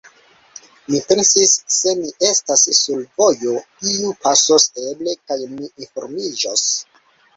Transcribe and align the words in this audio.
Mi 0.93 1.01
pensis: 1.09 1.51
«Se 1.75 1.93
mi 1.99 2.09
estas 2.29 2.63
sur 2.79 3.03
vojo, 3.21 3.53
iu 3.91 4.15
pasos 4.25 4.67
eble, 4.89 5.15
kaj 5.29 5.39
mi 5.53 5.71
informiĝos.» 5.87 6.65